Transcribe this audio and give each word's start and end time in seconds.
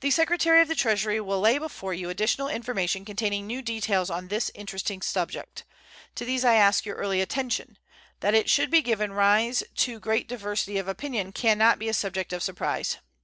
The 0.00 0.10
Secretary 0.10 0.60
of 0.60 0.66
the 0.66 0.74
Treasury 0.74 1.20
will 1.20 1.38
lay 1.38 1.58
before 1.58 1.94
you 1.94 2.10
additional 2.10 2.48
information 2.48 3.04
containing 3.04 3.46
new 3.46 3.62
details 3.62 4.10
on 4.10 4.26
this 4.26 4.50
interesting 4.56 5.00
subject. 5.02 5.62
To 6.16 6.24
these 6.24 6.44
I 6.44 6.54
ask 6.56 6.84
your 6.84 6.96
early 6.96 7.20
attention. 7.20 7.78
That 8.18 8.34
it 8.34 8.50
should 8.50 8.74
have 8.74 8.82
given 8.82 9.12
rise 9.12 9.62
to 9.72 10.00
great 10.00 10.26
diversity 10.26 10.78
of 10.78 10.88
opinion 10.88 11.30
can 11.30 11.58
not 11.58 11.78
be 11.78 11.88
a 11.88 11.94
subject 11.94 12.32
of 12.32 12.42
surprise. 12.42 12.96